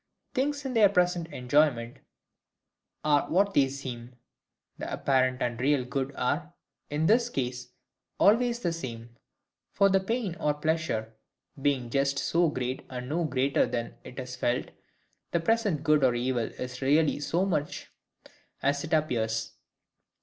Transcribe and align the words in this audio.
Things 0.33 0.65
in 0.65 0.73
their 0.73 0.89
present 0.89 1.27
enjoyment 1.27 1.97
are 3.05 3.29
what 3.29 3.53
they 3.53 3.69
seem: 3.69 4.15
the 4.79 4.91
apparent 4.91 5.43
and 5.43 5.61
real 5.61 5.85
good 5.85 6.11
are, 6.15 6.55
in 6.89 7.05
this 7.05 7.29
case, 7.29 7.67
always 8.19 8.57
the 8.61 8.73
same. 8.73 9.15
For 9.73 9.89
the 9.89 9.99
pain 9.99 10.35
or 10.39 10.55
pleasure 10.55 11.13
being 11.61 11.91
just 11.91 12.17
so 12.17 12.49
great 12.49 12.83
and 12.89 13.09
no 13.09 13.25
greater 13.25 13.67
than 13.67 13.93
it 14.03 14.17
is 14.19 14.35
felt, 14.35 14.69
the 15.33 15.39
present 15.39 15.83
good 15.83 16.03
or 16.03 16.15
evil 16.15 16.45
is 16.45 16.81
really 16.81 17.19
so 17.19 17.45
much 17.45 17.91
as 18.63 18.83
it 18.83 18.93
appears. 18.93 19.51